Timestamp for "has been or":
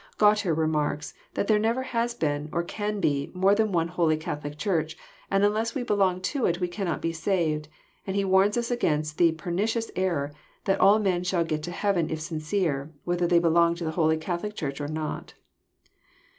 1.83-2.63